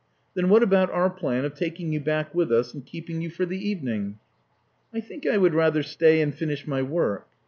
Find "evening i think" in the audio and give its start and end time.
3.69-5.27